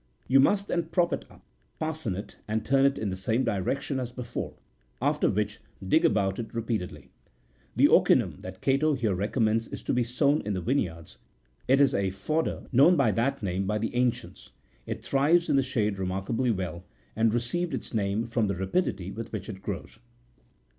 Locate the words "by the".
13.67-13.93